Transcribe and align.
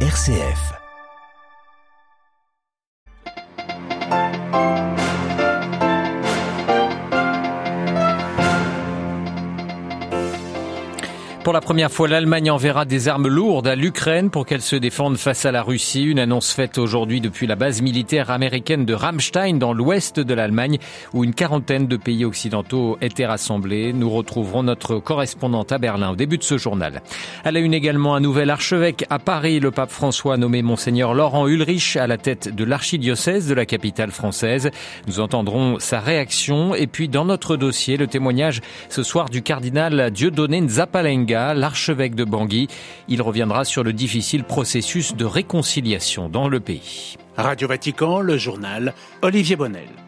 RCF. 0.00 0.85
Pour 11.46 11.52
la 11.52 11.60
première 11.60 11.92
fois, 11.92 12.08
l'Allemagne 12.08 12.50
enverra 12.50 12.84
des 12.84 13.06
armes 13.06 13.28
lourdes 13.28 13.68
à 13.68 13.76
l'Ukraine 13.76 14.30
pour 14.30 14.46
qu'elle 14.46 14.62
se 14.62 14.74
défende 14.74 15.16
face 15.16 15.46
à 15.46 15.52
la 15.52 15.62
Russie. 15.62 16.02
Une 16.02 16.18
annonce 16.18 16.52
faite 16.52 16.76
aujourd'hui 16.76 17.20
depuis 17.20 17.46
la 17.46 17.54
base 17.54 17.82
militaire 17.82 18.32
américaine 18.32 18.84
de 18.84 18.92
Ramstein 18.92 19.56
dans 19.56 19.72
l'ouest 19.72 20.18
de 20.18 20.34
l'Allemagne 20.34 20.78
où 21.14 21.22
une 21.22 21.34
quarantaine 21.34 21.86
de 21.86 21.96
pays 21.96 22.24
occidentaux 22.24 22.98
étaient 23.00 23.26
rassemblés. 23.26 23.92
Nous 23.92 24.10
retrouverons 24.10 24.64
notre 24.64 24.98
correspondante 24.98 25.70
à 25.70 25.78
Berlin 25.78 26.10
au 26.10 26.16
début 26.16 26.36
de 26.36 26.42
ce 26.42 26.58
journal. 26.58 27.00
Elle 27.44 27.56
a 27.56 27.60
une 27.60 27.74
également 27.74 28.16
un 28.16 28.20
nouvel 28.20 28.50
archevêque 28.50 29.04
à 29.08 29.20
Paris. 29.20 29.60
Le 29.60 29.70
pape 29.70 29.92
François 29.92 30.36
nommé 30.38 30.62
Monseigneur 30.62 31.14
Laurent 31.14 31.46
Ulrich 31.46 31.96
à 31.96 32.08
la 32.08 32.18
tête 32.18 32.52
de 32.52 32.64
l'archidiocèse 32.64 33.46
de 33.46 33.54
la 33.54 33.66
capitale 33.66 34.10
française. 34.10 34.72
Nous 35.06 35.20
entendrons 35.20 35.78
sa 35.78 36.00
réaction 36.00 36.74
et 36.74 36.88
puis 36.88 37.08
dans 37.08 37.24
notre 37.24 37.56
dossier, 37.56 37.96
le 37.96 38.08
témoignage 38.08 38.62
ce 38.88 39.04
soir 39.04 39.28
du 39.28 39.42
cardinal 39.42 40.10
Dieudonné 40.10 40.60
Nzapalenga 40.60 41.35
l'archevêque 41.54 42.14
de 42.14 42.24
Bangui. 42.24 42.68
Il 43.08 43.22
reviendra 43.22 43.64
sur 43.64 43.82
le 43.82 43.92
difficile 43.92 44.44
processus 44.44 45.14
de 45.14 45.24
réconciliation 45.24 46.28
dans 46.28 46.48
le 46.48 46.60
pays. 46.60 47.16
Radio 47.36 47.68
Vatican, 47.68 48.20
le 48.20 48.38
journal 48.38 48.94
Olivier 49.22 49.56
Bonnel. 49.56 50.05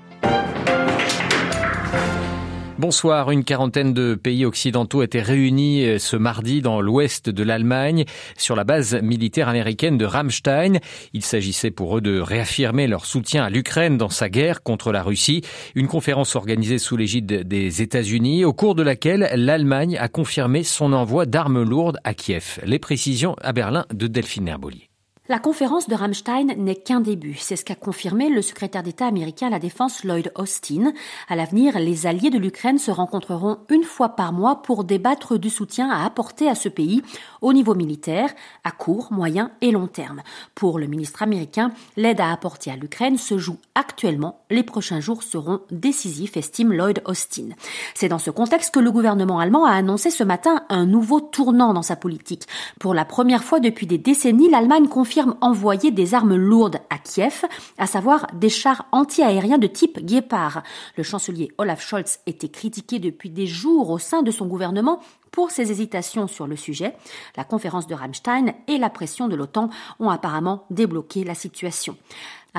Bonsoir. 2.78 3.32
Une 3.32 3.42
quarantaine 3.42 3.92
de 3.92 4.14
pays 4.14 4.44
occidentaux 4.44 5.02
étaient 5.02 5.20
réunis 5.20 5.84
euh, 5.84 5.98
ce 5.98 6.14
mardi 6.14 6.62
dans 6.62 6.80
l'ouest 6.80 7.28
de 7.28 7.42
l'Allemagne 7.42 8.04
sur 8.36 8.54
la 8.54 8.62
base 8.62 8.94
militaire 9.02 9.48
américaine 9.48 9.98
de 9.98 10.04
Ramstein. 10.04 10.78
Il 11.12 11.24
s'agissait 11.24 11.72
pour 11.72 11.98
eux 11.98 12.00
de 12.00 12.20
réaffirmer 12.20 12.86
leur 12.86 13.04
soutien 13.04 13.42
à 13.42 13.50
l'Ukraine 13.50 13.98
dans 13.98 14.10
sa 14.10 14.28
guerre 14.28 14.62
contre 14.62 14.92
la 14.92 15.02
Russie. 15.02 15.42
Une 15.74 15.88
conférence 15.88 16.36
organisée 16.36 16.78
sous 16.78 16.96
l'égide 16.96 17.26
des 17.48 17.82
États-Unis 17.82 18.44
au 18.44 18.52
cours 18.52 18.76
de 18.76 18.84
laquelle 18.84 19.28
l'Allemagne 19.34 19.98
a 19.98 20.06
confirmé 20.06 20.62
son 20.62 20.92
envoi 20.92 21.26
d'armes 21.26 21.64
lourdes 21.64 21.98
à 22.04 22.14
Kiev. 22.14 22.60
Les 22.64 22.78
précisions 22.78 23.34
à 23.40 23.52
Berlin 23.52 23.86
de 23.92 24.06
Delphine 24.06 24.46
Herbolier. 24.46 24.87
La 25.30 25.38
conférence 25.38 25.90
de 25.90 25.94
Rammstein 25.94 26.54
n'est 26.56 26.74
qu'un 26.74 27.00
début. 27.00 27.36
C'est 27.38 27.56
ce 27.56 27.64
qu'a 27.66 27.74
confirmé 27.74 28.30
le 28.30 28.40
secrétaire 28.40 28.82
d'État 28.82 29.06
américain 29.06 29.48
à 29.48 29.50
la 29.50 29.58
Défense 29.58 30.02
Lloyd 30.02 30.32
Austin. 30.36 30.94
À 31.28 31.36
l'avenir, 31.36 31.78
les 31.78 32.06
alliés 32.06 32.30
de 32.30 32.38
l'Ukraine 32.38 32.78
se 32.78 32.90
rencontreront 32.90 33.58
une 33.68 33.84
fois 33.84 34.08
par 34.08 34.32
mois 34.32 34.62
pour 34.62 34.84
débattre 34.84 35.38
du 35.38 35.50
soutien 35.50 35.90
à 35.90 36.06
apporter 36.06 36.48
à 36.48 36.54
ce 36.54 36.70
pays 36.70 37.02
au 37.42 37.52
niveau 37.52 37.74
militaire, 37.74 38.30
à 38.64 38.70
court, 38.70 39.12
moyen 39.12 39.50
et 39.60 39.70
long 39.70 39.86
terme. 39.86 40.22
Pour 40.54 40.78
le 40.78 40.86
ministre 40.86 41.22
américain, 41.22 41.72
l'aide 41.98 42.22
à 42.22 42.32
apporter 42.32 42.70
à 42.70 42.76
l'Ukraine 42.76 43.18
se 43.18 43.36
joue 43.36 43.58
actuellement. 43.74 44.40
Les 44.48 44.62
prochains 44.62 45.00
jours 45.00 45.22
seront 45.22 45.60
décisifs, 45.70 46.38
estime 46.38 46.72
Lloyd 46.72 47.02
Austin. 47.04 47.50
C'est 47.92 48.08
dans 48.08 48.18
ce 48.18 48.30
contexte 48.30 48.72
que 48.72 48.80
le 48.80 48.90
gouvernement 48.90 49.40
allemand 49.40 49.66
a 49.66 49.72
annoncé 49.72 50.08
ce 50.08 50.24
matin 50.24 50.62
un 50.70 50.86
nouveau 50.86 51.20
tournant 51.20 51.74
dans 51.74 51.82
sa 51.82 51.96
politique. 51.96 52.46
Pour 52.80 52.94
la 52.94 53.04
première 53.04 53.44
fois 53.44 53.60
depuis 53.60 53.86
des 53.86 53.98
décennies, 53.98 54.48
l'Allemagne 54.48 54.88
confie 55.22 55.38
envoyer 55.40 55.90
des 55.90 56.14
armes 56.14 56.36
lourdes 56.36 56.78
à 56.90 56.98
Kiev, 56.98 57.44
à 57.78 57.86
savoir 57.86 58.26
des 58.34 58.48
chars 58.48 58.86
anti-aériens 58.92 59.58
de 59.58 59.66
type 59.66 59.98
Guépard. 60.04 60.62
Le 60.96 61.02
chancelier 61.02 61.50
Olaf 61.58 61.82
Scholz 61.82 62.20
était 62.26 62.48
critiqué 62.48 62.98
depuis 62.98 63.30
des 63.30 63.46
jours 63.46 63.90
au 63.90 63.98
sein 63.98 64.22
de 64.22 64.30
son 64.30 64.46
gouvernement 64.46 65.00
pour 65.30 65.50
ses 65.50 65.70
hésitations 65.70 66.26
sur 66.26 66.46
le 66.46 66.56
sujet. 66.56 66.94
La 67.36 67.44
conférence 67.44 67.86
de 67.86 67.94
Rammstein 67.94 68.54
et 68.66 68.78
la 68.78 68.90
pression 68.90 69.28
de 69.28 69.36
l'OTAN 69.36 69.70
ont 70.00 70.10
apparemment 70.10 70.64
débloqué 70.70 71.24
la 71.24 71.34
situation. 71.34 71.96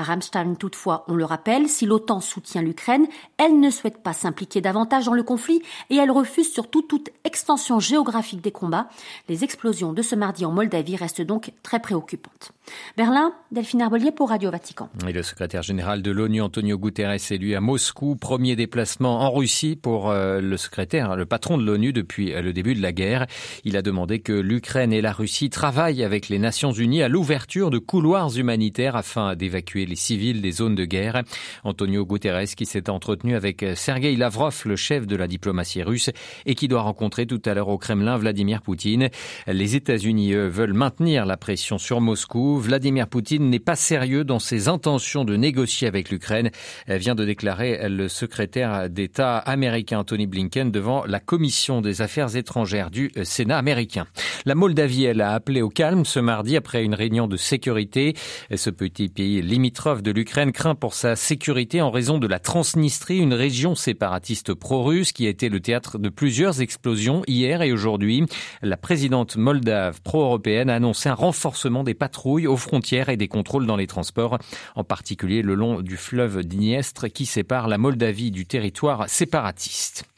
À 0.00 0.02
Ramstein, 0.02 0.54
toutefois, 0.54 1.04
on 1.08 1.14
le 1.14 1.26
rappelle, 1.26 1.68
si 1.68 1.84
l'OTAN 1.84 2.20
soutient 2.20 2.62
l'Ukraine, 2.62 3.06
elle 3.36 3.60
ne 3.60 3.68
souhaite 3.68 4.02
pas 4.02 4.14
s'impliquer 4.14 4.62
davantage 4.62 5.04
dans 5.04 5.12
le 5.12 5.22
conflit 5.22 5.60
et 5.90 5.96
elle 5.96 6.10
refuse 6.10 6.50
surtout 6.50 6.80
toute 6.80 7.10
extension 7.24 7.80
géographique 7.80 8.40
des 8.40 8.50
combats. 8.50 8.88
Les 9.28 9.44
explosions 9.44 9.92
de 9.92 10.00
ce 10.00 10.14
mardi 10.14 10.46
en 10.46 10.52
Moldavie 10.52 10.96
restent 10.96 11.20
donc 11.20 11.52
très 11.62 11.80
préoccupantes. 11.80 12.52
Berlin, 12.96 13.34
Delphine 13.52 13.82
Arbolier 13.82 14.10
pour 14.10 14.30
Radio 14.30 14.50
Vatican. 14.50 14.88
Et 15.06 15.12
le 15.12 15.22
secrétaire 15.22 15.62
général 15.62 16.00
de 16.00 16.10
l'ONU, 16.10 16.40
Antonio 16.40 16.78
Guterres, 16.78 17.10
est 17.10 17.36
lui 17.36 17.54
à 17.54 17.60
Moscou. 17.60 18.16
Premier 18.16 18.56
déplacement 18.56 19.20
en 19.20 19.30
Russie 19.30 19.76
pour 19.76 20.10
euh, 20.10 20.40
le 20.40 20.56
secrétaire, 20.56 21.14
le 21.16 21.26
patron 21.26 21.58
de 21.58 21.64
l'ONU 21.64 21.92
depuis 21.92 22.32
euh, 22.32 22.40
le 22.40 22.54
début 22.54 22.74
de 22.74 22.80
la 22.80 22.92
guerre. 22.92 23.26
Il 23.64 23.76
a 23.76 23.82
demandé 23.82 24.20
que 24.20 24.32
l'Ukraine 24.32 24.94
et 24.94 25.02
la 25.02 25.12
Russie 25.12 25.50
travaillent 25.50 26.04
avec 26.04 26.30
les 26.30 26.38
Nations 26.38 26.72
Unies 26.72 27.02
à 27.02 27.08
l'ouverture 27.08 27.70
de 27.70 27.78
couloirs 27.78 28.36
humanitaires 28.36 28.96
afin 28.96 29.34
d'évacuer 29.36 29.84
les 29.90 29.96
civils 29.96 30.40
des 30.40 30.52
zones 30.52 30.74
de 30.74 30.84
guerre. 30.84 31.22
Antonio 31.64 32.06
Guterres 32.06 32.54
qui 32.56 32.64
s'est 32.64 32.88
entretenu 32.88 33.34
avec 33.34 33.64
Sergei 33.74 34.16
Lavrov, 34.16 34.62
le 34.64 34.76
chef 34.76 35.06
de 35.06 35.16
la 35.16 35.26
diplomatie 35.26 35.82
russe, 35.82 36.10
et 36.46 36.54
qui 36.54 36.68
doit 36.68 36.82
rencontrer 36.82 37.26
tout 37.26 37.42
à 37.44 37.52
l'heure 37.52 37.68
au 37.68 37.76
Kremlin 37.76 38.16
Vladimir 38.16 38.62
Poutine. 38.62 39.10
Les 39.46 39.76
États-Unis, 39.76 40.32
veulent 40.32 40.74
maintenir 40.74 41.26
la 41.26 41.36
pression 41.36 41.78
sur 41.78 42.00
Moscou. 42.00 42.58
Vladimir 42.58 43.08
Poutine 43.08 43.50
n'est 43.50 43.58
pas 43.58 43.76
sérieux 43.76 44.24
dans 44.24 44.38
ses 44.38 44.68
intentions 44.68 45.24
de 45.24 45.36
négocier 45.36 45.88
avec 45.88 46.10
l'Ukraine, 46.10 46.50
vient 46.88 47.14
de 47.14 47.24
déclarer 47.24 47.88
le 47.88 48.08
secrétaire 48.08 48.88
d'État 48.88 49.38
américain 49.38 50.04
Tony 50.04 50.26
Blinken 50.26 50.70
devant 50.70 51.04
la 51.04 51.20
commission 51.20 51.80
des 51.80 52.02
affaires 52.02 52.36
étrangères 52.36 52.90
du 52.90 53.10
Sénat 53.24 53.58
américain. 53.58 54.06
La 54.44 54.54
Moldavie, 54.54 55.04
elle 55.04 55.20
a 55.20 55.32
appelé 55.32 55.62
au 55.62 55.68
calme 55.68 56.04
ce 56.04 56.20
mardi 56.20 56.56
après 56.56 56.84
une 56.84 56.94
réunion 56.94 57.26
de 57.26 57.36
sécurité. 57.36 58.14
Ce 58.54 58.70
petit 58.70 59.08
pays 59.08 59.42
limite 59.42 59.69
de 59.70 60.10
l'Ukraine 60.10 60.50
craint 60.50 60.74
pour 60.74 60.94
sa 60.94 61.14
sécurité 61.14 61.80
en 61.80 61.92
raison 61.92 62.18
de 62.18 62.26
la 62.26 62.40
Transnistrie, 62.40 63.18
une 63.18 63.34
région 63.34 63.76
séparatiste 63.76 64.52
pro-russe 64.52 65.12
qui 65.12 65.26
a 65.26 65.30
été 65.30 65.48
le 65.48 65.60
théâtre 65.60 65.96
de 65.98 66.08
plusieurs 66.08 66.60
explosions 66.60 67.22
hier 67.28 67.62
et 67.62 67.70
aujourd'hui. 67.70 68.26
La 68.62 68.76
présidente 68.76 69.36
moldave 69.36 70.02
pro-européenne 70.02 70.70
a 70.70 70.74
annoncé 70.74 71.08
un 71.08 71.14
renforcement 71.14 71.84
des 71.84 71.94
patrouilles 71.94 72.48
aux 72.48 72.56
frontières 72.56 73.10
et 73.10 73.16
des 73.16 73.28
contrôles 73.28 73.66
dans 73.66 73.76
les 73.76 73.86
transports, 73.86 74.38
en 74.74 74.82
particulier 74.82 75.40
le 75.42 75.54
long 75.54 75.82
du 75.82 75.96
fleuve 75.96 76.42
Dniestre 76.42 77.08
qui 77.08 77.24
sépare 77.24 77.68
la 77.68 77.78
Moldavie 77.78 78.32
du 78.32 78.46
territoire 78.46 79.08
séparatiste. 79.08 80.09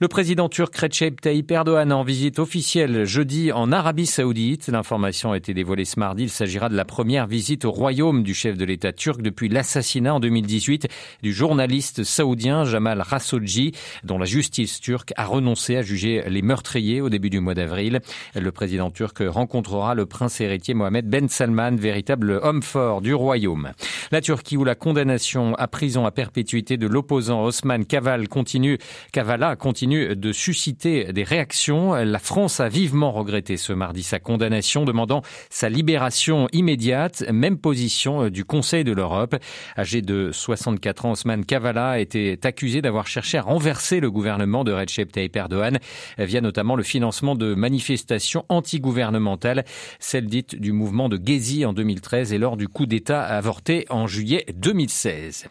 Le 0.00 0.06
président 0.06 0.48
turc 0.48 0.76
Recep 0.76 1.20
Tayyip 1.20 1.50
Erdogan 1.50 1.92
en 1.92 2.04
visite 2.04 2.38
officielle 2.38 3.04
jeudi 3.04 3.50
en 3.50 3.72
Arabie 3.72 4.06
Saoudite. 4.06 4.68
L'information 4.68 5.32
a 5.32 5.36
été 5.36 5.54
dévoilée 5.54 5.84
ce 5.84 5.98
mardi. 5.98 6.22
Il 6.22 6.30
s'agira 6.30 6.68
de 6.68 6.76
la 6.76 6.84
première 6.84 7.26
visite 7.26 7.64
au 7.64 7.72
royaume 7.72 8.22
du 8.22 8.32
chef 8.32 8.56
de 8.56 8.64
l'État 8.64 8.92
turc 8.92 9.20
depuis 9.22 9.48
l'assassinat 9.48 10.14
en 10.14 10.20
2018 10.20 10.86
du 11.24 11.32
journaliste 11.32 12.04
saoudien 12.04 12.62
Jamal 12.62 13.02
Khashoggi, 13.10 13.72
dont 14.04 14.18
la 14.18 14.24
justice 14.24 14.78
turque 14.78 15.12
a 15.16 15.24
renoncé 15.24 15.74
à 15.74 15.82
juger 15.82 16.22
les 16.28 16.42
meurtriers 16.42 17.00
au 17.00 17.08
début 17.08 17.28
du 17.28 17.40
mois 17.40 17.54
d'avril. 17.54 17.98
Le 18.36 18.52
président 18.52 18.92
turc 18.92 19.20
rencontrera 19.26 19.96
le 19.96 20.06
prince 20.06 20.40
héritier 20.40 20.74
Mohamed 20.74 21.10
Ben 21.10 21.28
Salman, 21.28 21.74
véritable 21.74 22.38
homme 22.44 22.62
fort 22.62 23.00
du 23.00 23.14
royaume. 23.14 23.72
La 24.12 24.20
Turquie 24.20 24.56
où 24.56 24.62
la 24.62 24.76
condamnation 24.76 25.56
à 25.56 25.66
prison 25.66 26.06
à 26.06 26.12
perpétuité 26.12 26.76
de 26.76 26.86
l'opposant 26.86 27.42
Osman 27.42 27.84
continue, 28.30 28.78
Kavala 29.10 29.56
continue 29.56 29.87
de 29.88 30.32
susciter 30.32 31.12
des 31.12 31.24
réactions. 31.24 31.94
La 31.94 32.18
France 32.18 32.60
a 32.60 32.68
vivement 32.68 33.12
regretté 33.12 33.56
ce 33.56 33.72
mardi 33.72 34.02
sa 34.02 34.18
condamnation, 34.18 34.84
demandant 34.84 35.22
sa 35.50 35.68
libération 35.68 36.48
immédiate. 36.52 37.24
Même 37.32 37.58
position 37.58 38.24
euh, 38.24 38.30
du 38.30 38.44
Conseil 38.44 38.84
de 38.84 38.92
l'Europe. 38.92 39.36
Âgé 39.76 40.02
de 40.02 40.30
64 40.32 41.04
ans, 41.06 41.12
Osman 41.12 41.44
Kavala 41.44 42.00
était 42.00 42.38
accusé 42.44 42.82
d'avoir 42.82 43.06
cherché 43.06 43.38
à 43.38 43.42
renverser 43.42 44.00
le 44.00 44.10
gouvernement 44.10 44.64
de 44.64 44.72
Recep 44.72 45.12
Tayyip 45.12 45.36
Erdogan 45.36 45.78
via 46.18 46.40
notamment 46.40 46.76
le 46.76 46.82
financement 46.82 47.34
de 47.34 47.54
manifestations 47.54 48.44
antigouvernementales, 48.48 49.64
celle 49.98 50.26
dite 50.26 50.56
du 50.56 50.72
mouvement 50.72 51.08
de 51.08 51.18
Gezi 51.22 51.64
en 51.64 51.72
2013 51.72 52.32
et 52.32 52.38
lors 52.38 52.56
du 52.56 52.68
coup 52.68 52.86
d'État 52.86 53.24
avorté 53.24 53.86
en 53.90 54.06
juillet 54.06 54.44
2016. 54.54 55.46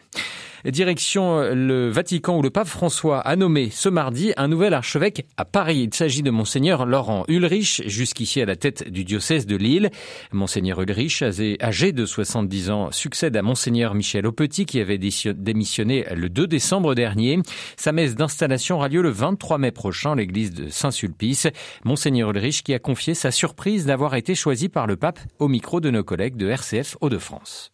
Direction 0.64 1.38
euh, 1.38 1.54
le 1.54 1.88
Vatican 1.90 2.38
où 2.38 2.42
le 2.42 2.50
pape 2.50 2.68
François 2.68 3.20
a 3.20 3.36
nommé 3.36 3.70
ce 3.70 3.88
mardi 3.88 4.32
un 4.36 4.48
nouvel 4.48 4.74
archevêque 4.74 5.26
à 5.36 5.44
Paris. 5.44 5.82
Il 5.84 5.94
s'agit 5.94 6.22
de 6.22 6.30
monseigneur 6.30 6.86
Laurent 6.86 7.24
Ulrich, 7.28 7.82
jusqu'ici 7.86 8.40
à 8.40 8.46
la 8.46 8.56
tête 8.56 8.90
du 8.90 9.04
diocèse 9.04 9.46
de 9.46 9.56
Lille. 9.56 9.90
Monseigneur 10.32 10.80
Ulrich, 10.80 11.22
âgé 11.62 11.92
de 11.92 12.06
70 12.06 12.70
ans, 12.70 12.92
succède 12.92 13.36
à 13.36 13.42
monseigneur 13.42 13.94
Michel 13.94 14.26
Aupetit 14.26 14.66
qui 14.66 14.80
avait 14.80 14.98
démissionné 14.98 16.04
le 16.14 16.28
2 16.28 16.46
décembre 16.46 16.94
dernier. 16.94 17.38
Sa 17.76 17.92
messe 17.92 18.14
d'installation 18.14 18.76
aura 18.76 18.88
lieu 18.88 19.02
le 19.02 19.10
23 19.10 19.58
mai 19.58 19.70
prochain 19.70 20.12
à 20.12 20.16
l'église 20.16 20.52
de 20.52 20.68
Saint-Sulpice. 20.68 21.48
Monseigneur 21.84 22.30
Ulrich 22.30 22.62
qui 22.62 22.74
a 22.74 22.78
confié 22.78 23.14
sa 23.14 23.30
surprise 23.30 23.86
d'avoir 23.86 24.14
été 24.14 24.34
choisi 24.34 24.68
par 24.68 24.86
le 24.86 24.96
pape 24.96 25.20
au 25.38 25.48
micro 25.48 25.80
de 25.80 25.90
nos 25.90 26.04
collègues 26.04 26.36
de 26.36 26.48
RCF 26.48 26.96
Hauts-de-France. 27.00 27.72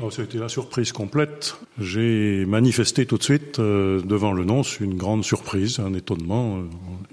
Oh, 0.00 0.10
ça 0.10 0.22
a 0.22 0.24
été 0.24 0.38
la 0.38 0.48
surprise 0.48 0.90
complète. 0.90 1.54
J'ai 1.78 2.46
manifesté 2.46 3.04
tout 3.04 3.18
de 3.18 3.22
suite 3.22 3.58
euh, 3.58 4.00
devant 4.00 4.32
le 4.32 4.42
nonce 4.42 4.80
une 4.80 4.96
grande 4.96 5.22
surprise, 5.22 5.80
un 5.80 5.92
étonnement, 5.92 6.60
euh, 6.60 6.62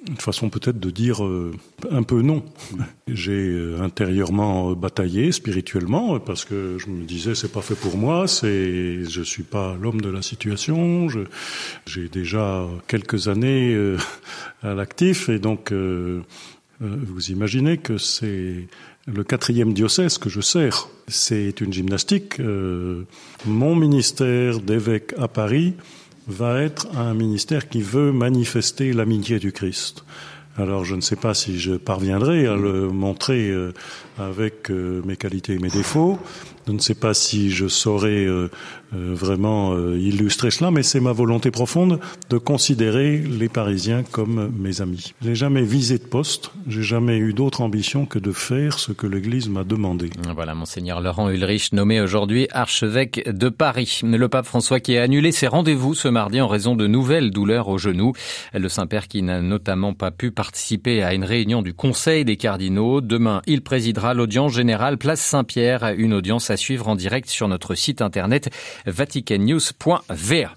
une 0.07 0.15
façon 0.15 0.49
peut-être 0.49 0.79
de 0.79 0.89
dire 0.89 1.25
euh, 1.25 1.51
un 1.91 2.03
peu 2.03 2.21
non. 2.21 2.41
J'ai 3.09 3.75
intérieurement 3.81 4.71
bataillé 4.71 5.33
spirituellement 5.33 6.21
parce 6.21 6.45
que 6.45 6.77
je 6.77 6.87
me 6.87 7.03
disais 7.03 7.35
c'est 7.35 7.51
pas 7.51 7.61
fait 7.61 7.75
pour 7.75 7.97
moi, 7.97 8.29
c'est 8.29 9.03
je 9.03 9.21
suis 9.23 9.43
pas 9.43 9.75
l'homme 9.75 9.99
de 9.99 10.09
la 10.09 10.21
situation, 10.21 11.07
j'ai 11.85 12.07
déjà 12.07 12.65
quelques 12.87 13.27
années 13.27 13.75
à 14.61 14.75
l'actif 14.75 15.27
et 15.27 15.39
donc 15.39 15.73
vous 16.81 17.31
imaginez 17.31 17.77
que 17.77 17.97
c'est 17.97 18.67
le 19.05 19.23
quatrième 19.23 19.73
diocèse 19.73 20.17
que 20.17 20.29
je 20.29 20.41
sers. 20.41 20.87
C'est 21.07 21.61
une 21.61 21.73
gymnastique. 21.73 22.39
Euh, 22.39 23.03
mon 23.45 23.75
ministère 23.75 24.59
d'évêque 24.59 25.13
à 25.17 25.27
Paris 25.27 25.73
va 26.27 26.61
être 26.61 26.87
un 26.95 27.13
ministère 27.13 27.69
qui 27.69 27.81
veut 27.81 28.11
manifester 28.11 28.93
l'amitié 28.93 29.39
du 29.39 29.51
Christ. 29.51 30.03
Alors 30.57 30.83
je 30.83 30.95
ne 30.95 31.01
sais 31.01 31.15
pas 31.15 31.33
si 31.33 31.57
je 31.59 31.73
parviendrai 31.73 32.45
à 32.45 32.55
le 32.55 32.89
montrer 32.89 33.49
euh, 33.49 33.73
avec 34.17 34.69
euh, 34.69 35.01
mes 35.05 35.15
qualités 35.15 35.53
et 35.53 35.59
mes 35.59 35.69
défauts. 35.69 36.19
Je 36.69 36.73
ne 36.75 36.79
sais 36.79 36.93
pas 36.93 37.15
si 37.15 37.49
je 37.49 37.67
saurais 37.67 38.27
euh, 38.27 38.47
vraiment 38.91 39.73
euh, 39.73 39.97
illustrer 39.97 40.51
cela, 40.51 40.69
mais 40.69 40.83
c'est 40.83 40.99
ma 40.99 41.13
volonté 41.13 41.49
profonde 41.49 41.99
de 42.29 42.37
considérer 42.37 43.17
les 43.17 43.49
Parisiens 43.49 44.03
comme 44.03 44.51
mes 44.55 44.79
amis. 44.79 45.15
J'ai 45.23 45.33
jamais 45.33 45.63
visé 45.63 45.97
de 45.97 46.03
poste, 46.03 46.51
j'ai 46.67 46.83
jamais 46.83 47.17
eu 47.17 47.33
d'autre 47.33 47.61
ambition 47.61 48.05
que 48.05 48.19
de 48.19 48.31
faire 48.31 48.77
ce 48.77 48.91
que 48.91 49.07
l'Église 49.07 49.49
m'a 49.49 49.63
demandé. 49.63 50.11
Voilà, 50.35 50.53
monseigneur 50.53 51.01
Laurent 51.01 51.31
Ulrich, 51.31 51.73
nommé 51.73 52.01
aujourd'hui 52.01 52.47
archevêque 52.51 53.27
de 53.27 53.49
Paris. 53.49 54.01
Le 54.03 54.29
pape 54.29 54.45
François 54.45 54.79
qui 54.79 54.95
a 54.95 55.01
annulé 55.01 55.31
ses 55.31 55.47
rendez-vous 55.47 55.95
ce 55.95 56.07
mardi 56.07 56.39
en 56.39 56.47
raison 56.47 56.75
de 56.75 56.85
nouvelles 56.85 57.31
douleurs 57.31 57.67
au 57.69 57.79
genou. 57.79 58.13
Le 58.53 58.69
Saint-Père 58.69 59.07
qui 59.07 59.23
n'a 59.23 59.41
notamment 59.41 59.95
pas 59.95 60.11
pu 60.11 60.29
participer 60.29 61.01
à 61.01 61.15
une 61.15 61.23
réunion 61.23 61.63
du 61.63 61.73
Conseil 61.73 62.25
des 62.25 62.37
cardinaux. 62.37 63.01
Demain, 63.01 63.41
il 63.47 63.63
présidera 63.63 64.13
l'audience 64.13 64.53
générale 64.53 64.99
Place 64.99 65.21
Saint-Pierre, 65.21 65.95
une 65.97 66.13
audience 66.13 66.51
à 66.51 66.58
suivre 66.59 66.87
en 66.87 66.95
direct 66.95 67.29
sur 67.29 67.47
notre 67.47 67.75
site 67.75 68.01
internet 68.01 68.49
vaticannews.va. 68.85 70.55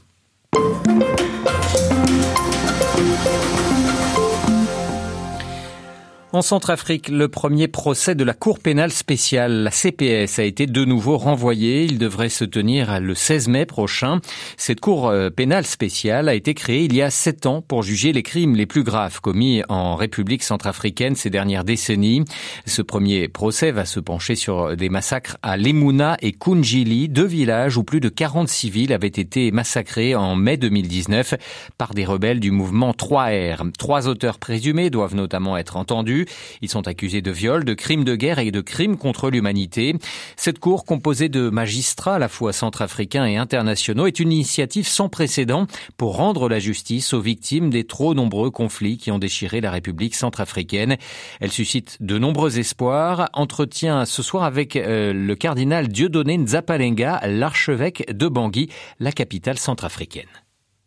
En 6.35 6.41
Centrafrique, 6.41 7.11
le 7.11 7.29
premier 7.29 7.69
procès 7.69 8.15
de 8.15 8.25
la 8.25 8.33
Cour 8.33 8.59
pénale 8.59 8.91
spéciale, 8.91 9.65
la 9.65 9.71
CPS, 9.71 10.39
a 10.39 10.45
été 10.45 10.67
de 10.67 10.83
nouveau 10.87 11.19
renvoyé. 11.19 11.85
Il 11.85 11.99
devrait 11.99 12.31
se 12.31 12.47
tenir 12.47 13.01
le 13.01 13.15
16 13.15 13.49
mai 13.49 13.67
prochain. 13.67 14.19
Cette 14.57 14.81
Cour 14.81 15.09
euh, 15.11 15.29
pénale 15.29 15.67
spéciale 15.67 16.31
a 16.31 16.35
été 16.35 16.55
créée 16.55 16.85
il 16.85 16.95
y 16.95 17.03
a 17.03 17.11
sept 17.11 17.45
ans 17.45 17.61
pour 17.61 17.83
juger 17.83 18.15
les 18.15 18.23
crimes 18.23 18.57
les 18.57 18.65
plus 18.65 18.83
graves 18.83 19.21
commis 19.21 19.63
en 19.69 19.95
République 19.95 20.43
centrafricaine 20.43 21.17
ces 21.17 21.29
dernières 21.29 21.65
décennies. 21.65 22.25
Ce 22.65 22.81
premier 22.81 23.29
procès 23.29 23.71
va 23.71 23.85
se 23.85 24.01
pencher 24.01 24.35
sur 24.35 24.75
des 24.75 24.89
massacres 24.89 25.37
à 25.43 25.59
Lemuna 25.59 26.17
et 26.23 26.33
Kunjili, 26.33 27.11
deux 27.11 27.27
villages 27.27 27.77
où 27.77 27.85
plus 27.85 28.01
de 28.01 28.09
40 28.09 28.49
civils 28.49 28.95
avaient 28.95 29.07
été 29.09 29.51
massacrés 29.51 30.15
en 30.15 30.35
mai 30.35 30.57
2019 30.57 31.35
par 31.77 31.93
des 31.93 32.07
rebelles 32.07 32.41
du 32.41 32.53
mouvement 32.53 32.93
3R. 32.93 33.71
Trois 33.77 34.09
auteurs 34.09 34.39
présumés 34.39 34.89
doivent 34.89 35.15
notamment 35.15 35.59
être 35.59 35.77
entendus. 35.77 36.22
Ils 36.61 36.69
sont 36.69 36.89
accusés 36.89 37.23
de 37.23 37.31
viol, 37.31 37.65
de 37.65 37.75
crimes 37.75 38.05
de 38.05 38.17
guerre 38.17 38.39
et 38.39 38.51
de 38.51 38.61
crimes 38.61 38.97
contre 38.97 39.31
l'humanité. 39.31 39.95
Cette 40.37 40.59
cour, 40.59 40.85
composée 40.85 41.29
de 41.29 41.51
magistrats 41.51 42.17
à 42.17 42.19
la 42.19 42.29
fois 42.29 42.53
centrafricains 42.53 43.27
et 43.27 43.37
internationaux, 43.37 44.07
est 44.07 44.21
une 44.21 44.33
initiative 44.33 44.87
sans 44.87 45.09
précédent 45.09 45.67
pour 45.97 46.17
rendre 46.17 46.49
la 46.49 46.59
justice 46.59 47.13
aux 47.13 47.21
victimes 47.21 47.71
des 47.71 47.85
trop 47.85 48.15
nombreux 48.15 48.51
conflits 48.51 48.99
qui 48.99 49.11
ont 49.11 49.19
déchiré 49.19 49.61
la 49.61 49.71
République 49.71 50.15
centrafricaine. 50.15 50.97
Elle 51.41 51.53
suscite 51.53 51.99
de 52.01 52.19
nombreux 52.19 52.59
espoirs. 52.59 53.29
Entretien 53.33 54.05
ce 54.05 54.23
soir 54.23 54.45
avec 54.45 54.77
euh, 54.77 55.13
le 55.13 55.35
cardinal 55.35 55.89
Dieudonné 55.89 56.39
Nzapalenga, 56.39 57.21
l'archevêque 57.27 58.13
de 58.13 58.29
Bangui, 58.29 58.69
la 59.01 59.13
capitale 59.13 59.59
centrafricaine. 59.59 60.29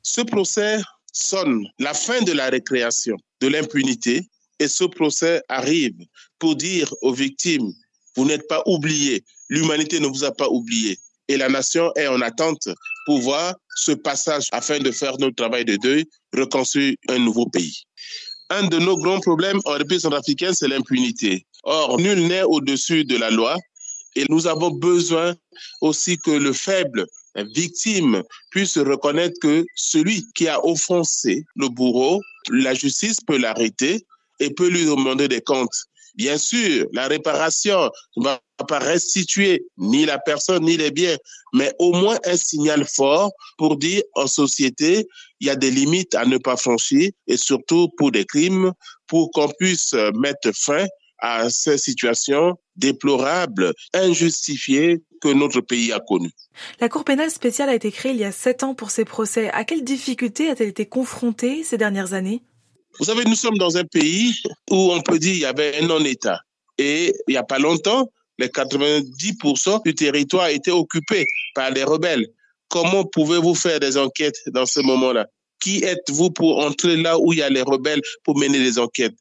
Ce 0.01 0.21
procès 0.21 0.81
sonne 1.11 1.65
la 1.79 1.93
fin 1.93 2.21
de 2.21 2.31
la 2.31 2.49
récréation, 2.49 3.17
de 3.41 3.47
l'impunité 3.47 4.27
et 4.59 4.67
ce 4.67 4.83
procès 4.83 5.41
arrive 5.49 5.97
pour 6.39 6.55
dire 6.55 6.93
aux 7.01 7.13
victimes, 7.13 7.71
vous 8.15 8.25
n'êtes 8.25 8.47
pas 8.47 8.63
oubliés, 8.65 9.23
l'humanité 9.49 9.99
ne 9.99 10.07
vous 10.07 10.23
a 10.23 10.31
pas 10.31 10.49
oublié. 10.49 10.97
Et 11.27 11.37
la 11.37 11.49
nation 11.49 11.91
est 11.95 12.07
en 12.07 12.21
attente 12.21 12.69
pour 13.05 13.19
voir 13.19 13.55
ce 13.77 13.91
passage 13.91 14.45
afin 14.51 14.79
de 14.79 14.91
faire 14.91 15.17
notre 15.17 15.35
travail 15.35 15.65
de 15.65 15.75
deuil, 15.75 16.05
reconstruire 16.33 16.95
un 17.09 17.19
nouveau 17.19 17.47
pays. 17.47 17.83
Un 18.49 18.67
de 18.67 18.77
nos 18.77 18.97
grands 18.97 19.19
problèmes 19.19 19.59
en 19.65 19.71
République 19.71 20.01
centrafricaine, 20.01 20.53
c'est 20.53 20.67
l'impunité. 20.67 21.45
Or, 21.63 21.99
nul 21.99 22.27
n'est 22.27 22.43
au-dessus 22.43 23.03
de 23.03 23.17
la 23.17 23.31
loi 23.31 23.57
et 24.15 24.25
nous 24.29 24.47
avons 24.47 24.69
besoin 24.69 25.35
aussi 25.81 26.17
que 26.17 26.31
le 26.31 26.53
faible 26.53 27.05
victime 27.53 28.23
puisse 28.51 28.77
reconnaître 28.77 29.37
que 29.41 29.65
celui 29.75 30.25
qui 30.35 30.47
a 30.47 30.63
offensé 30.63 31.43
le 31.55 31.67
bourreau, 31.69 32.21
la 32.49 32.73
justice 32.73 33.19
peut 33.25 33.37
l'arrêter 33.37 34.05
et 34.39 34.53
peut 34.53 34.69
lui 34.69 34.85
demander 34.85 35.27
des 35.27 35.41
comptes. 35.41 35.85
Bien 36.15 36.37
sûr, 36.37 36.87
la 36.93 37.07
réparation 37.07 37.91
ne 38.15 38.23
va 38.23 38.39
pas 38.69 38.79
restituer 38.79 39.65
ni 39.77 40.05
la 40.05 40.17
personne 40.17 40.63
ni 40.63 40.77
les 40.77 40.91
biens, 40.91 41.17
mais 41.53 41.73
au 41.77 41.91
moins 41.91 42.17
un 42.23 42.37
signal 42.37 42.85
fort 42.85 43.33
pour 43.57 43.75
dire 43.75 44.01
en 44.13 44.25
société, 44.25 45.07
il 45.41 45.47
y 45.47 45.49
a 45.49 45.57
des 45.57 45.71
limites 45.71 46.15
à 46.15 46.25
ne 46.25 46.37
pas 46.37 46.55
franchir 46.55 47.11
et 47.27 47.35
surtout 47.35 47.89
pour 47.97 48.11
des 48.11 48.23
crimes, 48.23 48.71
pour 49.07 49.29
qu'on 49.31 49.49
puisse 49.59 49.93
mettre 50.13 50.51
fin 50.53 50.85
à 51.19 51.49
ces 51.49 51.77
situations 51.77 52.55
déplorables, 52.77 53.73
injustifiées 53.93 55.01
que 55.21 55.29
notre 55.29 55.59
pays 55.61 55.91
a 55.91 55.99
connues. 55.99 56.31
La 56.79 56.87
Cour 56.87 57.03
pénale 57.03 57.31
spéciale 57.31 57.69
a 57.69 57.75
été 57.75 57.91
créée 57.91 58.11
il 58.13 58.19
y 58.19 58.23
a 58.23 58.31
sept 58.31 58.63
ans 58.63 58.73
pour 58.73 58.89
ces 58.89 59.05
procès. 59.05 59.49
À 59.51 59.65
quelles 59.65 59.83
difficultés 59.83 60.49
a-t-elle 60.49 60.69
été 60.69 60.85
confrontée 60.85 61.63
ces 61.63 61.77
dernières 61.77 62.13
années? 62.13 62.41
Vous 62.99 63.05
savez, 63.05 63.23
nous 63.25 63.35
sommes 63.35 63.57
dans 63.57 63.77
un 63.77 63.83
pays 63.83 64.33
où 64.69 64.91
on 64.91 65.01
peut 65.01 65.19
dire 65.19 65.31
qu'il 65.31 65.41
y 65.41 65.45
avait 65.45 65.77
un 65.81 65.87
non-État. 65.87 66.39
Et 66.77 67.13
il 67.27 67.31
n'y 67.31 67.37
a 67.37 67.43
pas 67.43 67.59
longtemps, 67.59 68.11
les 68.37 68.47
90% 68.47 69.83
du 69.83 69.95
territoire 69.95 70.49
étaient 70.49 70.71
occupés 70.71 71.25
par 71.53 71.71
les 71.71 71.83
rebelles. 71.83 72.27
Comment 72.69 73.05
pouvez-vous 73.05 73.55
faire 73.55 73.79
des 73.79 73.97
enquêtes 73.97 74.39
dans 74.47 74.65
ce 74.65 74.79
moment-là? 74.81 75.27
Qui 75.59 75.83
êtes-vous 75.83 76.31
pour 76.31 76.59
entrer 76.59 76.97
là 76.97 77.17
où 77.17 77.31
il 77.33 77.39
y 77.39 77.41
a 77.41 77.49
les 77.49 77.61
rebelles 77.61 78.01
pour 78.23 78.37
mener 78.37 78.59
des 78.59 78.77
enquêtes? 78.79 79.15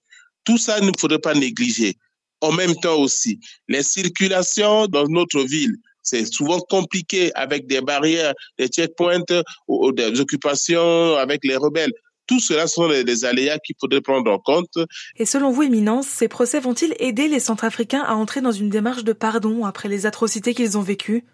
Tout 0.45 0.59
ça, 0.59 0.79
il 0.79 0.87
ne 0.87 0.93
faudrait 0.99 1.19
pas 1.19 1.35
négliger. 1.35 1.97
En 2.41 2.53
même 2.53 2.75
temps 2.77 2.97
aussi, 2.97 3.39
les 3.69 3.83
circulations 3.83 4.87
dans 4.87 5.07
notre 5.09 5.43
ville, 5.43 5.77
c'est 6.03 6.27
souvent 6.27 6.61
compliqué 6.61 7.33
avec 7.35 7.67
des 7.67 7.81
barrières, 7.81 8.35
des 8.59 8.69
checkpoints 8.69 9.25
ou 9.69 9.91
des 9.93 10.21
occupations 10.21 11.17
avec 11.17 11.41
les 11.45 11.57
rebelles. 11.57 11.93
Tout 12.27 12.41
cela 12.41 12.67
sont 12.67 12.89
des 12.89 13.25
aléas 13.25 13.59
qu'il 13.59 13.77
faudrait 13.81 14.01
prendre 14.01 14.31
en 14.31 14.39
compte. 14.39 14.79
Et 15.17 15.27
selon 15.27 15.51
vous, 15.51 15.63
Éminence, 15.63 16.07
ces 16.07 16.29
procès 16.29 16.61
vont-ils 16.61 16.95
aider 16.99 17.29
les 17.29 17.41
Centrafricains 17.41 18.03
à 18.03 18.15
entrer 18.15 18.41
dans 18.41 18.53
une 18.53 18.71
démarche 18.71 19.05
de 19.05 19.13
pardon 19.13 19.65
après 19.65 19.89
les 19.89 20.07
atrocités 20.07 20.55
qu'ils 20.55 20.79
ont 20.79 20.83
vécues? 20.83 21.25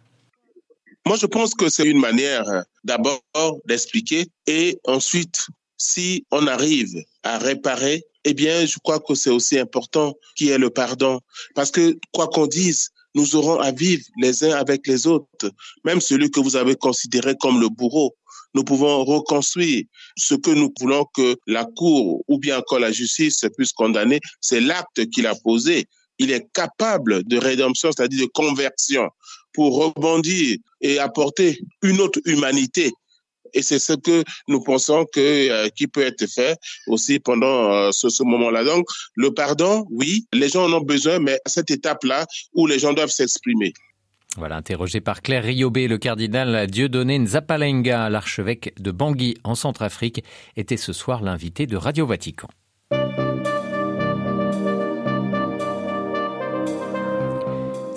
Moi, 1.06 1.16
je 1.16 1.26
pense 1.26 1.54
que 1.54 1.68
c'est 1.68 1.86
une 1.86 2.00
manière 2.00 2.44
d'abord 2.84 3.22
d'expliquer 3.66 4.26
et 4.46 4.78
ensuite, 4.84 5.46
si 5.76 6.26
on 6.30 6.46
arrive 6.46 7.02
à 7.22 7.38
réparer, 7.38 8.04
eh 8.24 8.34
bien, 8.34 8.66
je 8.66 8.78
crois 8.82 9.00
que 9.00 9.14
c'est 9.14 9.30
aussi 9.30 9.58
important 9.58 10.14
qu'il 10.36 10.48
y 10.48 10.50
ait 10.50 10.58
le 10.58 10.70
pardon. 10.70 11.20
Parce 11.54 11.70
que, 11.70 11.98
quoi 12.12 12.28
qu'on 12.28 12.46
dise, 12.46 12.90
nous 13.14 13.34
aurons 13.34 13.58
à 13.58 13.72
vivre 13.72 14.04
les 14.20 14.44
uns 14.44 14.56
avec 14.56 14.86
les 14.86 15.06
autres, 15.06 15.50
même 15.84 16.00
celui 16.00 16.30
que 16.30 16.40
vous 16.40 16.56
avez 16.56 16.76
considéré 16.76 17.34
comme 17.36 17.60
le 17.60 17.68
bourreau 17.68 18.14
nous 18.54 18.64
pouvons 18.64 19.04
reconstruire 19.04 19.84
ce 20.16 20.34
que 20.34 20.50
nous 20.50 20.72
voulons 20.80 21.04
que 21.14 21.36
la 21.46 21.64
Cour 21.64 22.24
ou 22.28 22.38
bien 22.38 22.58
encore 22.58 22.80
la 22.80 22.92
justice 22.92 23.44
puisse 23.56 23.72
condamner, 23.72 24.20
c'est 24.40 24.60
l'acte 24.60 25.08
qu'il 25.10 25.26
a 25.26 25.34
posé. 25.34 25.86
Il 26.18 26.30
est 26.30 26.46
capable 26.52 27.24
de 27.24 27.38
rédemption, 27.38 27.90
c'est-à-dire 27.92 28.26
de 28.26 28.30
conversion, 28.32 29.08
pour 29.52 29.76
rebondir 29.76 30.58
et 30.80 30.98
apporter 30.98 31.58
une 31.82 32.00
autre 32.00 32.20
humanité 32.24 32.92
et 33.54 33.62
c'est 33.62 33.78
ce 33.78 33.92
que 33.92 34.24
nous 34.48 34.62
pensons 34.62 35.04
que 35.12 35.50
euh, 35.50 35.68
qui 35.68 35.86
peut 35.86 36.02
être 36.02 36.26
fait 36.26 36.56
aussi 36.86 37.18
pendant 37.18 37.72
euh, 37.72 37.90
ce, 37.92 38.22
moment-là. 38.22 38.64
Donc, 38.64 38.86
le 39.14 39.32
pardon, 39.32 39.86
oui, 39.90 40.26
les 40.32 40.48
gens 40.48 40.64
en 40.64 40.72
ont 40.72 40.80
besoin, 40.80 41.18
mais 41.18 41.38
à 41.44 41.48
cette 41.48 41.70
étape-là 41.70 42.26
où 42.54 42.66
les 42.66 42.78
gens 42.78 42.92
doivent 42.92 43.10
s'exprimer. 43.10 43.72
Voilà, 44.36 44.56
interrogé 44.56 45.00
par 45.00 45.22
Claire 45.22 45.42
Riobé, 45.42 45.88
le 45.88 45.98
cardinal 45.98 46.68
Dieudonné 46.68 47.18
Nzapalenga, 47.18 48.08
l'archevêque 48.10 48.72
de 48.78 48.92
Bangui 48.92 49.36
en 49.42 49.56
Centrafrique, 49.56 50.22
était 50.56 50.76
ce 50.76 50.92
soir 50.92 51.22
l'invité 51.22 51.66
de 51.66 51.76
Radio 51.76 52.06
Vatican. 52.06 52.48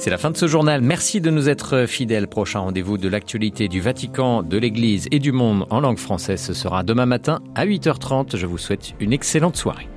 C'est 0.04 0.10
la 0.10 0.18
fin 0.18 0.32
de 0.32 0.36
ce 0.36 0.48
journal. 0.48 0.82
Merci 0.82 1.22
de 1.22 1.30
nous 1.30 1.48
être 1.48 1.86
fidèles. 1.86 2.28
Prochain 2.28 2.60
rendez-vous 2.60 2.98
de 2.98 3.08
l'actualité 3.08 3.70
du 3.70 3.80
Vatican, 3.80 4.44
de 4.44 4.58
l'Église 4.58 5.08
et 5.12 5.20
du 5.20 5.32
monde 5.32 5.66
en 5.70 5.80
langue 5.80 5.98
française. 5.98 6.42
Ce 6.42 6.54
sera 6.54 6.84
demain 6.84 7.06
matin 7.06 7.40
à 7.56 7.66
8h30. 7.66 8.36
Je 8.36 8.46
vous 8.46 8.58
souhaite 8.58 8.96
une 9.00 9.14
excellente 9.14 9.56
soirée. 9.56 9.88